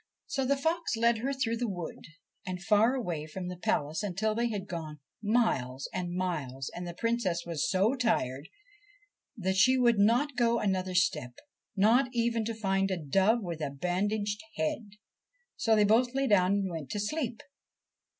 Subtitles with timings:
[0.25, 2.07] So the fox led her through the wood
[2.43, 6.95] and far away from the palace until they had gone miles and miles, and the
[6.95, 8.49] Princess was so tired
[9.37, 11.37] that she would not go another step,
[11.75, 14.93] not even to find a dove with a bandaged head.
[15.55, 17.41] So they both lay down and went to sleep.